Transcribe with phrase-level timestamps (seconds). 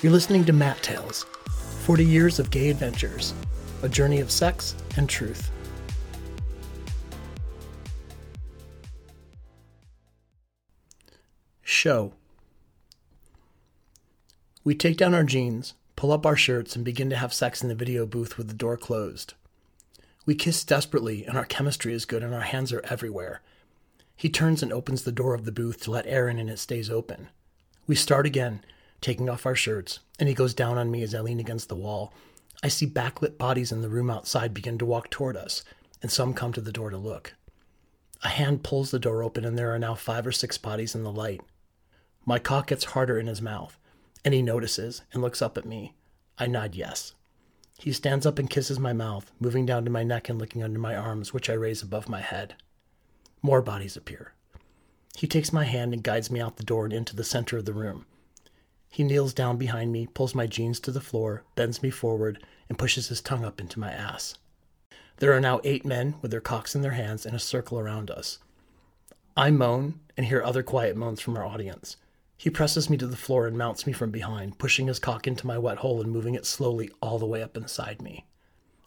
[0.00, 1.24] You're listening to Matt Tales
[1.80, 3.34] 40 Years of Gay Adventures,
[3.82, 5.50] a journey of sex and truth.
[11.62, 12.12] Show.
[14.62, 17.68] We take down our jeans, pull up our shirts, and begin to have sex in
[17.68, 19.34] the video booth with the door closed.
[20.24, 23.40] We kiss desperately, and our chemistry is good, and our hands are everywhere.
[24.14, 26.60] He turns and opens the door of the booth to let air in, and it
[26.60, 27.30] stays open.
[27.88, 28.62] We start again
[29.00, 31.76] taking off our shirts, and he goes down on me as I lean against the
[31.76, 32.12] wall.
[32.62, 35.62] I see backlit bodies in the room outside begin to walk toward us,
[36.02, 37.34] and some come to the door to look.
[38.24, 41.04] A hand pulls the door open, and there are now five or six bodies in
[41.04, 41.40] the light.
[42.24, 43.78] My cock gets harder in his mouth,
[44.24, 45.94] and he notices and looks up at me.
[46.36, 47.14] I nod yes.
[47.78, 50.80] He stands up and kisses my mouth, moving down to my neck and looking under
[50.80, 52.56] my arms, which I raise above my head.
[53.40, 54.32] More bodies appear.
[55.16, 57.64] He takes my hand and guides me out the door and into the center of
[57.64, 58.04] the room.
[58.88, 62.78] He kneels down behind me, pulls my jeans to the floor, bends me forward, and
[62.78, 64.36] pushes his tongue up into my ass.
[65.18, 68.10] There are now eight men with their cocks in their hands in a circle around
[68.10, 68.38] us.
[69.36, 71.96] I moan and hear other quiet moans from our audience.
[72.36, 75.46] He presses me to the floor and mounts me from behind, pushing his cock into
[75.46, 78.26] my wet hole and moving it slowly all the way up inside me.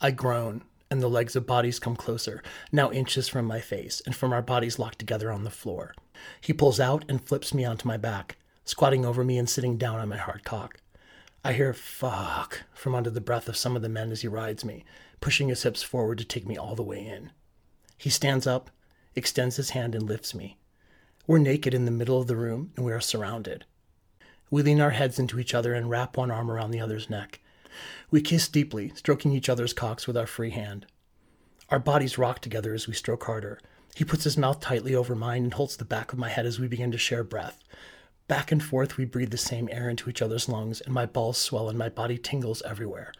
[0.00, 4.14] I groan, and the legs of bodies come closer, now inches from my face, and
[4.14, 5.94] from our bodies locked together on the floor.
[6.40, 10.00] He pulls out and flips me onto my back, squatting over me and sitting down
[10.00, 10.80] on my hard cock.
[11.44, 14.64] I hear fuck from under the breath of some of the men as he rides
[14.64, 14.84] me,
[15.20, 17.30] pushing his hips forward to take me all the way in.
[17.98, 18.70] He stands up,
[19.14, 20.58] extends his hand, and lifts me.
[21.26, 23.64] We're naked in the middle of the room, and we are surrounded.
[24.50, 27.40] We lean our heads into each other and wrap one arm around the other's neck.
[28.10, 30.86] We kiss deeply, stroking each other's cocks with our free hand.
[31.70, 33.58] Our bodies rock together as we stroke harder.
[33.94, 36.60] He puts his mouth tightly over mine and holds the back of my head as
[36.60, 37.58] we begin to share breath.
[38.32, 41.36] Back and forth, we breathe the same air into each other's lungs, and my balls
[41.36, 43.12] swell and my body tingles everywhere.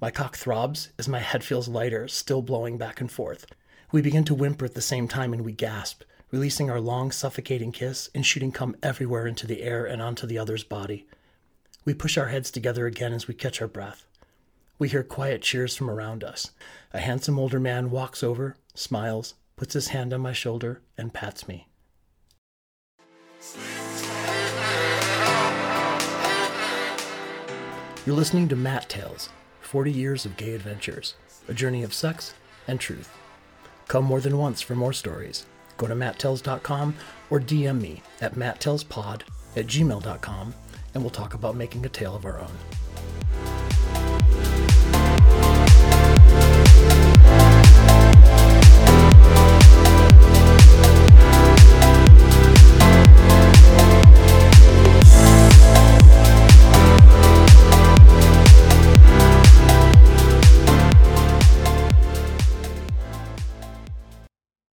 [0.00, 3.46] My cock throbs as my head feels lighter, still blowing back and forth.
[3.90, 7.72] We begin to whimper at the same time and we gasp, releasing our long, suffocating
[7.72, 11.04] kiss and shooting cum everywhere into the air and onto the other's body.
[11.84, 14.06] We push our heads together again as we catch our breath.
[14.78, 16.52] We hear quiet cheers from around us.
[16.92, 21.48] A handsome older man walks over, smiles, puts his hand on my shoulder, and pats
[21.48, 21.66] me.
[28.06, 29.30] You're listening to Matt Tales
[29.62, 31.14] 40 Years of Gay Adventures,
[31.48, 32.34] a journey of sex
[32.68, 33.10] and truth.
[33.88, 35.46] Come more than once for more stories.
[35.78, 36.94] Go to matttales.com
[37.30, 39.22] or DM me at matttellspod
[39.56, 40.54] at gmail.com
[40.92, 42.83] and we'll talk about making a tale of our own.